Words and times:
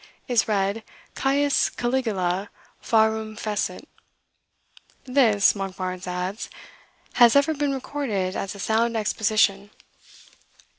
is 0.27 0.47
read 0.47 0.83
Caius 1.13 1.69
Caligula 1.69 2.49
Pharum 2.81 3.37
Fecit." 3.37 3.87
"This," 5.03 5.53
Monkbarns 5.53 6.07
adds, 6.07 6.49
"has 7.21 7.35
ever 7.35 7.53
been 7.53 7.71
recorded 7.75 8.35
as 8.35 8.55
a 8.55 8.59
sound 8.59 8.97
exposition." 8.97 9.69